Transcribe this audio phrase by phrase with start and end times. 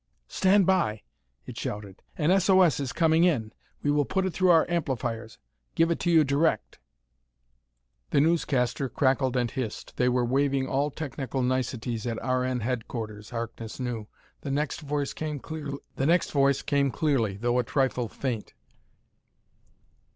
[0.29, 1.03] "Stand by!"
[1.45, 2.01] it shouted.
[2.17, 2.49] "An S.
[2.49, 2.63] O.
[2.63, 2.79] S.
[2.79, 3.53] is coming in.
[3.83, 5.37] We will put it through our amplifiers;
[5.75, 6.79] give it to you direct!"
[8.09, 12.43] The newscaster crackled and hissed: they were waiving all technical niceties at R.
[12.43, 12.61] N.
[12.61, 14.07] Headquarters, Harkness knew.
[14.41, 18.55] The next voice came clearly, though a trifle faint.